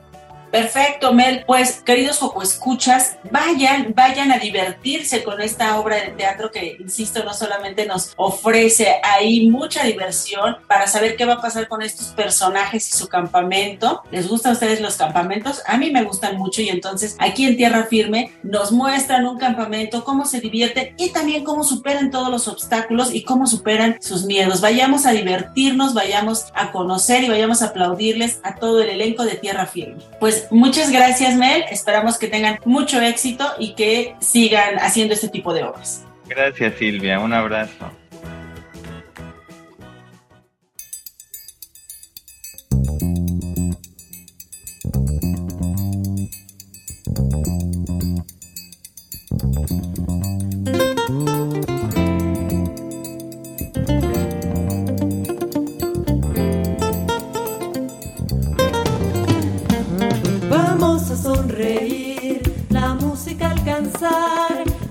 [0.51, 1.45] Perfecto, Mel.
[1.47, 7.23] Pues, queridos Joco Escuchas, vayan, vayan a divertirse con esta obra de teatro que, insisto,
[7.25, 12.09] no solamente nos ofrece ahí mucha diversión para saber qué va a pasar con estos
[12.09, 14.03] personajes y su campamento.
[14.11, 15.63] ¿Les gustan a ustedes los campamentos?
[15.67, 20.05] A mí me gustan mucho y entonces aquí en Tierra Firme nos muestran un campamento,
[20.05, 24.61] cómo se divierten y también cómo superan todos los obstáculos y cómo superan sus miedos.
[24.61, 29.37] Vayamos a divertirnos, vayamos a conocer y vayamos a aplaudirles a todo el elenco de
[29.37, 30.03] Tierra Firme.
[30.19, 35.53] Pues muchas gracias Mel, esperamos que tengan mucho éxito y que sigan haciendo este tipo
[35.53, 36.05] de obras.
[36.27, 37.91] Gracias Silvia, un abrazo.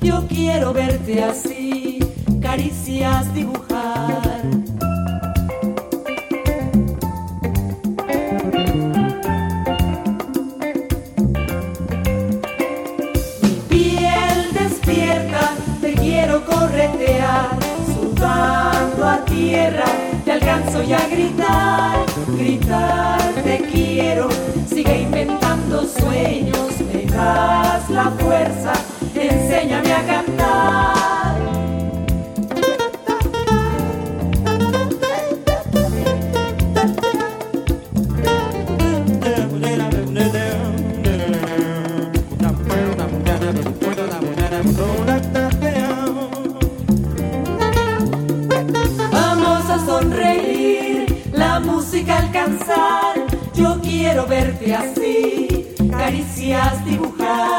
[0.02, 2.00] Yo quiero verte así,
[2.42, 4.42] caricias dibujar.
[13.42, 17.58] Mi piel despierta, te quiero corretear,
[17.94, 19.86] sudando a tierra,
[20.26, 22.06] te alcanzo ya a gritar,
[22.38, 24.09] gritar, te quiero,
[25.22, 28.74] inventando sueños, me das la fuerza
[29.16, 30.99] enséñame a cantar.
[54.30, 57.59] Verte así, caricias dibujar.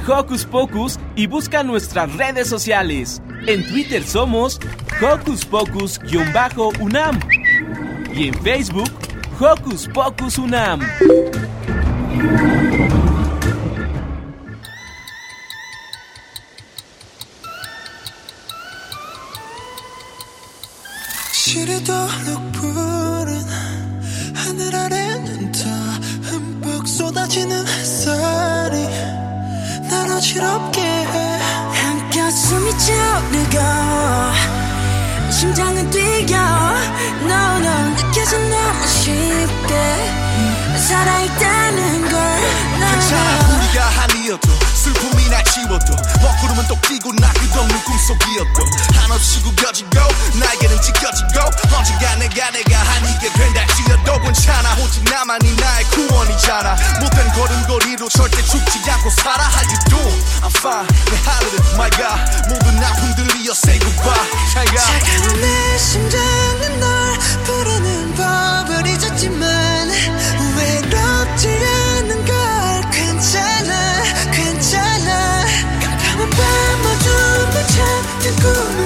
[0.00, 3.22] Hocus Pocus y busca nuestras redes sociales.
[3.46, 4.60] En Twitter somos
[5.00, 7.20] Hocus Pocus-UNAM
[8.14, 8.90] y en Facebook
[9.40, 10.80] Hocus Pocus UNAM.
[30.32, 30.81] should up.
[45.52, 45.92] 지워도
[46.22, 49.90] 먹구름은 또 끼고 나 끝없는 꿈속이었도 한없이 구겨지고
[50.40, 51.28] 나에게는 지켜지고
[51.76, 58.90] 언젠가 내가 내가 아니게 된다 지어도 괜찮아 오직 나만이 나의 구원이잖아 못된 걸음걸이로 절대 죽지
[58.92, 60.24] 않고 살아 How you doing?
[60.40, 68.14] I'm fine 내 하늘은 my God 모든 아픔들이여 say goodbye 차가운 내 심장은 널 부르는
[68.14, 69.61] 법을 잊었지만
[78.40, 78.81] good.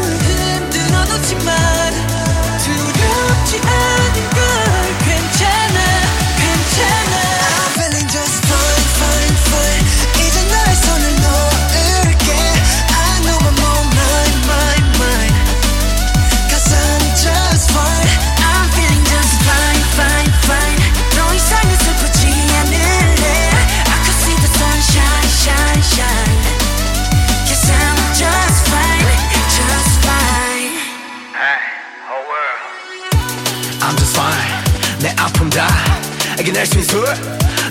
[36.46, 37.02] 이겨낼 수 있어?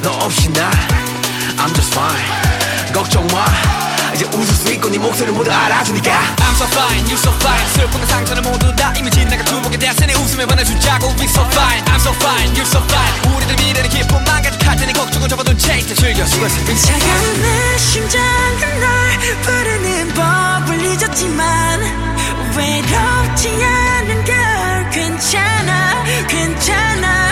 [0.02, 0.70] 너 없이 나?
[1.56, 2.92] I'm just fine.
[2.92, 3.46] 걱정 마.
[4.14, 6.12] 이제 웃을 수 있고 네 목소리 모두 알아주니까.
[6.12, 7.70] I'm so fine, you so fine.
[7.70, 11.08] 슬픔과 상처는 모두 다 이미 지나가 두목에 대한 내 웃음에 반해주자고.
[11.18, 13.38] We so fine, I'm so fine, you so fine.
[13.38, 16.58] 우리들 미래는 기쁨만 가득할 테니 걱정은 접어둔 채 이제 즐겨 수고했어.
[16.76, 21.80] 차가운 내 심장은 널 부르는 법을 잊었지만
[22.58, 27.25] 외롭지 않은 걸 괜찮아 괜찮아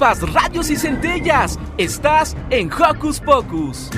[0.00, 1.58] Radios y centellas.
[1.76, 3.90] Estás en Hocus Pocus.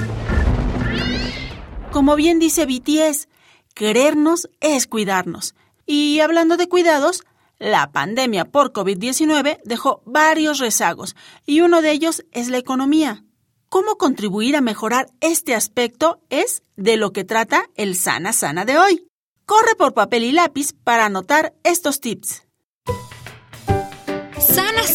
[1.93, 3.29] Como bien dice BTS,
[3.73, 5.55] querernos es cuidarnos.
[5.87, 7.23] Y hablando de cuidados,
[7.61, 11.15] la pandemia por COVID-19 dejó varios rezagos
[11.47, 13.23] y uno de ellos es la economía.
[13.69, 18.77] ¿Cómo contribuir a mejorar este aspecto es de lo que trata el Sana Sana de
[18.77, 19.07] hoy?
[19.47, 22.43] Corre por papel y lápiz para anotar estos tips.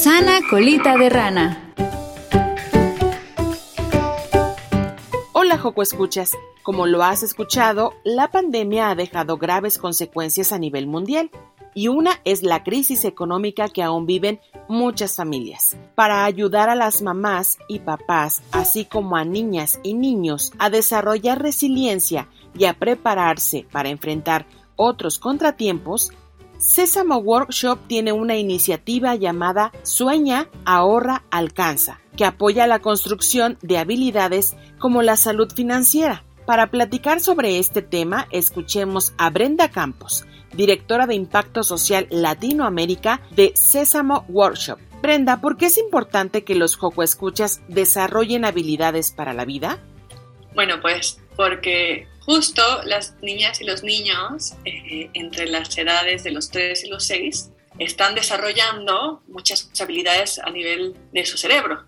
[0.07, 1.73] Sana, sana, colita de rana.
[5.33, 6.31] Hola Joco Escuchas.
[6.63, 11.29] Como lo has escuchado, la pandemia ha dejado graves consecuencias a nivel mundial
[11.73, 14.39] y una es la crisis económica que aún viven
[14.69, 15.75] muchas familias.
[15.93, 21.41] Para ayudar a las mamás y papás, así como a niñas y niños a desarrollar
[21.41, 24.45] resiliencia y a prepararse para enfrentar
[24.77, 26.13] otros contratiempos,
[26.57, 34.55] Sésamo Workshop tiene una iniciativa llamada Sueña, ahorra, alcanza, que apoya la construcción de habilidades
[34.79, 36.23] como la salud financiera.
[36.47, 43.51] Para platicar sobre este tema, escuchemos a Brenda Campos, directora de Impacto Social Latinoamérica de
[43.55, 44.79] Sésamo Workshop.
[45.01, 49.77] Brenda, ¿por qué es importante que los Joco Escuchas desarrollen habilidades para la vida?
[50.55, 56.51] Bueno, pues porque justo las niñas y los niños eh, entre las edades de los
[56.51, 61.85] 3 y los 6 están desarrollando muchas habilidades a nivel de su cerebro.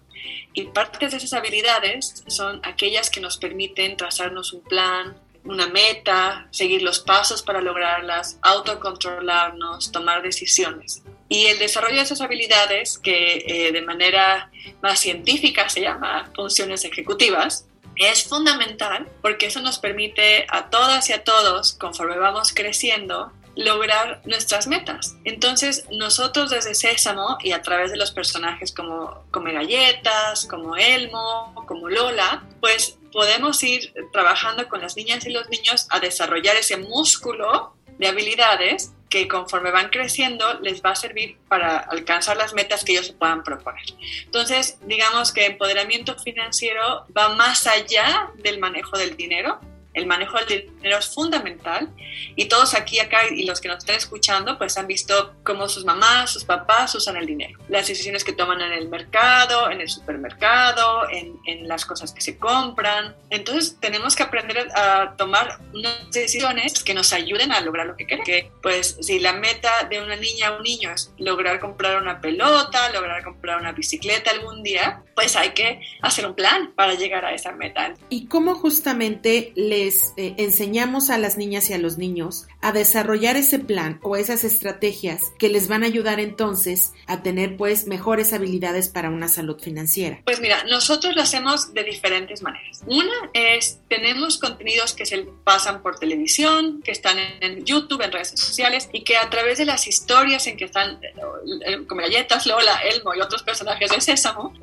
[0.54, 6.48] Y partes de esas habilidades son aquellas que nos permiten trazarnos un plan, una meta,
[6.52, 11.04] seguir los pasos para lograrlas, autocontrolarnos, tomar decisiones.
[11.28, 14.50] Y el desarrollo de esas habilidades, que eh, de manera
[14.82, 17.69] más científica se llama funciones ejecutivas,
[18.00, 24.22] es fundamental porque eso nos permite a todas y a todos, conforme vamos creciendo, lograr
[24.26, 25.18] nuestras metas.
[25.26, 31.54] Entonces, nosotros desde Sésamo y a través de los personajes como Come Galletas, como Elmo,
[31.68, 36.78] como Lola, pues podemos ir trabajando con las niñas y los niños a desarrollar ese
[36.78, 42.84] músculo de habilidades que conforme van creciendo les va a servir para alcanzar las metas
[42.84, 43.84] que ellos se puedan proponer.
[44.26, 49.60] Entonces, digamos que empoderamiento financiero va más allá del manejo del dinero,
[50.00, 51.90] el manejo del dinero es fundamental
[52.36, 55.86] y todos aquí, acá y los que nos están escuchando, pues han visto cómo sus
[55.86, 57.60] mamás, sus papás usan el dinero.
[57.68, 61.30] Las decisiones que toman en el mercado, en el supermercado, en,
[61.68, 63.16] las cosas que se compran.
[63.30, 68.08] Entonces tenemos que aprender a tomar unas decisiones que nos ayuden a lograr lo que
[68.08, 68.26] queremos.
[68.26, 72.22] Que, pues si la meta de una niña o un niño es lograr comprar una
[72.22, 77.26] pelota, lograr comprar una bicicleta algún día, pues hay que hacer un plan para llegar
[77.26, 77.94] a esa meta.
[78.08, 83.36] ¿Y cómo justamente les eh, enseñamos a las niñas y a los niños a desarrollar
[83.36, 88.32] ese plan o esas estrategias que les van a ayudar entonces a tener pues mejores
[88.32, 90.22] habilidades para una salud financiera?
[90.24, 92.82] Pues mira, nosotros lo hacemos de diferentes maneras.
[92.86, 98.30] Una es, tenemos contenidos que se pasan por televisión, que están en YouTube, en redes
[98.30, 102.80] sociales y que a través de las historias en que están eh, como galletas, Lola,
[102.84, 104.54] Elmo y otros personajes de Sésamo,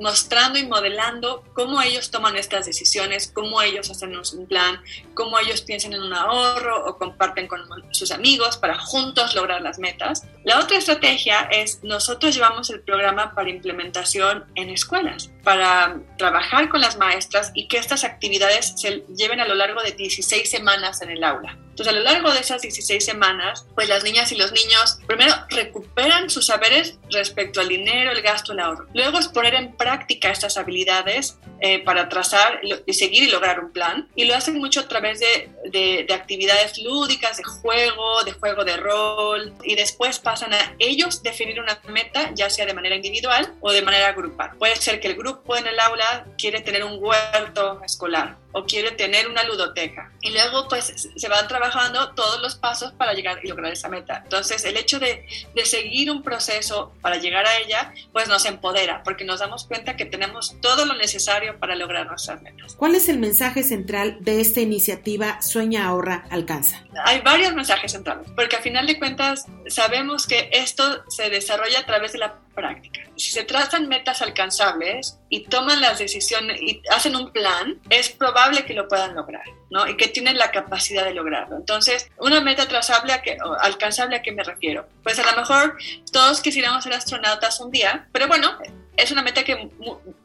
[0.54, 4.80] y modelando cómo ellos toman estas decisiones, cómo ellos hacen un plan,
[5.14, 7.60] cómo ellos piensan en un ahorro o comparten con
[7.92, 10.22] sus amigos para juntos lograr las metas.
[10.44, 16.80] La otra estrategia es nosotros llevamos el programa para implementación en escuelas, para trabajar con
[16.80, 21.10] las maestras y que estas actividades se lleven a lo largo de 16 semanas en
[21.10, 21.56] el aula.
[21.76, 25.34] Entonces, a lo largo de esas 16 semanas, pues las niñas y los niños primero
[25.50, 28.86] recuperan sus saberes respecto al dinero, el gasto, el ahorro.
[28.94, 33.72] Luego es poner en práctica estas habilidades eh, para trazar y seguir y lograr un
[33.72, 34.08] plan.
[34.16, 38.64] Y lo hacen mucho a través de, de, de, actividades lúdicas, de juego, de juego
[38.64, 39.52] de rol.
[39.62, 43.82] Y después pasan a ellos definir una meta, ya sea de manera individual o de
[43.82, 44.56] manera grupal.
[44.58, 48.92] Puede ser que el grupo en el aula quiere tener un huerto escolar o quiere
[48.92, 50.10] tener una ludoteca.
[50.22, 54.22] Y luego pues se van trabajando todos los pasos para llegar y lograr esa meta.
[54.24, 59.02] Entonces el hecho de, de, seguir un proceso para llegar a ella pues nos empodera
[59.02, 62.74] porque nos damos cuenta que tenemos todo lo necesario para lograr nuestras metas.
[62.74, 66.82] ¿Cuál es el mensaje central de esta iniciativa Sueña, Ahorra, Alcanza?
[67.04, 71.86] Hay varios mensajes centrales porque al final de cuentas sabemos que esto se desarrolla a
[71.86, 73.02] través de la práctica.
[73.16, 78.64] Si se trazan metas alcanzables y toman las decisiones y hacen un plan, es probable
[78.64, 79.86] que lo puedan lograr, ¿no?
[79.88, 81.56] Y que tienen la capacidad de lograrlo.
[81.56, 84.86] Entonces, una meta trazable, que, alcanzable, ¿a qué me refiero?
[85.02, 85.76] Pues a lo mejor
[86.12, 88.56] todos quisiéramos ser astronautas un día, pero bueno,
[88.96, 89.70] es una meta que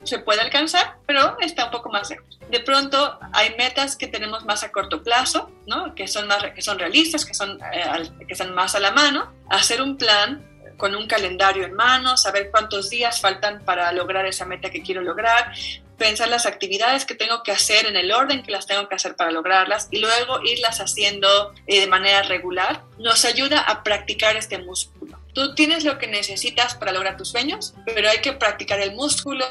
[0.04, 2.40] se puede alcanzar, pero está un poco más lejos.
[2.50, 5.94] De pronto hay metas que tenemos más a corto plazo, ¿no?
[5.94, 9.34] que, son más, que son realistas, que, son, eh, que están más a la mano.
[9.50, 10.51] Hacer un plan
[10.82, 15.04] con un calendario en mano, saber cuántos días faltan para lograr esa meta que quiero
[15.04, 15.54] lograr,
[16.00, 19.16] pensar las actividades que tengo que hacer en el orden que las tengo que hacer
[19.16, 25.20] para lograrlas y luego irlas haciendo de manera regular, nos ayuda a practicar este músculo.
[25.36, 29.46] Tú tienes lo que necesitas para lograr tus sueños, pero hay que practicar el músculo,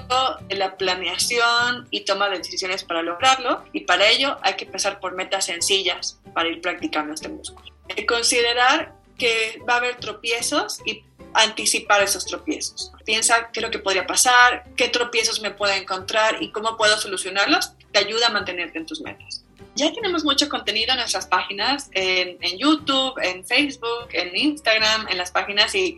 [0.49, 3.64] la planeación y toma de decisiones para lograrlo.
[3.72, 7.72] Y para ello hay que empezar por metas sencillas para ir practicando este músculo.
[8.09, 11.05] Considerar que va a haber tropiezos y
[11.35, 12.93] anticipar esos tropiezos.
[13.05, 16.99] Piensa qué es lo que podría pasar, qué tropiezos me puedo encontrar y cómo puedo
[16.99, 17.72] solucionarlos.
[17.93, 19.45] Te ayuda a mantenerte en tus metas.
[19.76, 25.16] Ya tenemos mucho contenido en nuestras páginas, en, en YouTube, en Facebook, en Instagram, en
[25.16, 25.97] las páginas y,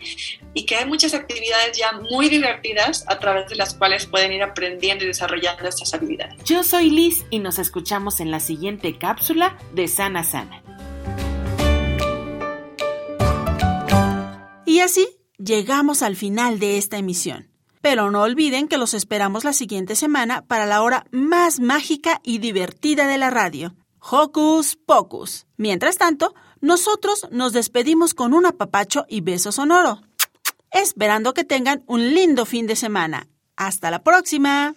[0.53, 4.43] y, que hay muchas actividades ya muy divertidas a través de las cuales pueden ir
[4.43, 6.45] aprendiendo y desarrollando estas habilidades.
[6.45, 10.63] Yo soy Liz y nos escuchamos en la siguiente cápsula de Sana Sana.
[14.67, 15.09] Y así
[15.45, 17.49] llegamos al final de esta emisión.
[17.81, 22.39] Pero no olviden que los esperamos la siguiente semana para la hora más mágica y
[22.39, 25.47] divertida de la radio, Hocus Pocus.
[25.57, 30.01] Mientras tanto, nosotros nos despedimos con un apapacho y beso sonoro,
[30.71, 33.29] esperando que tengan un lindo fin de semana.
[33.57, 34.75] Hasta la próxima.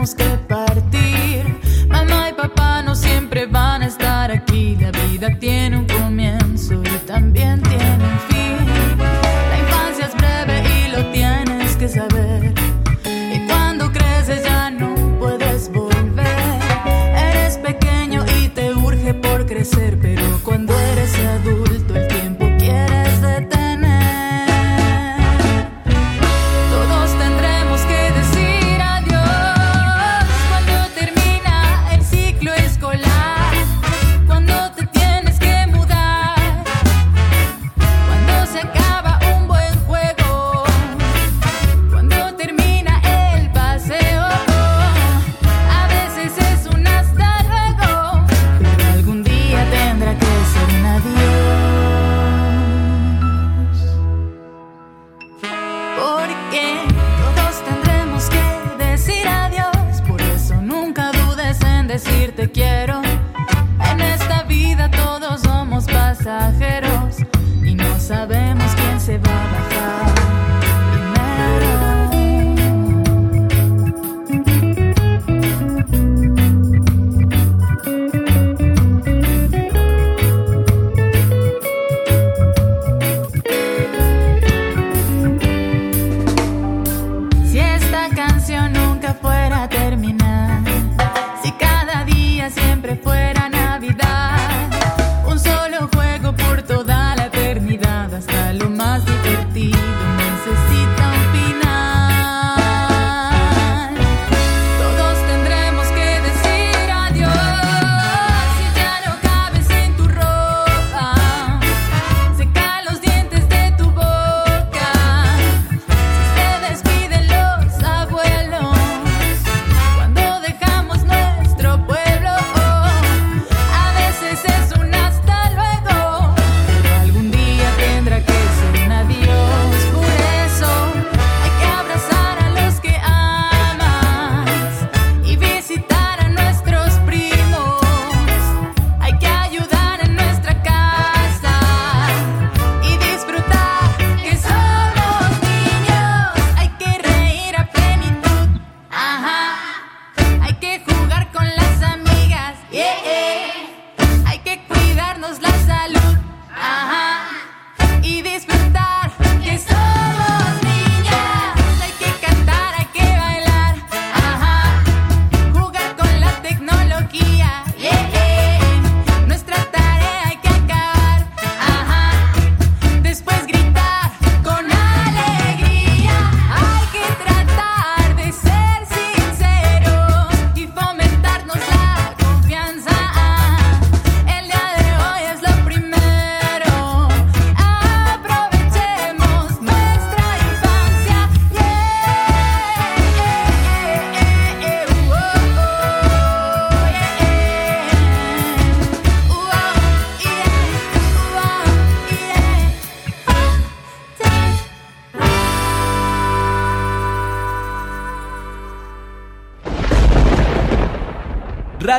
[0.00, 0.59] Que partir.